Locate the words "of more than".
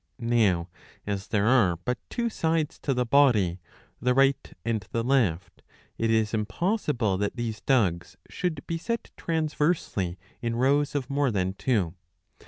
10.95-11.53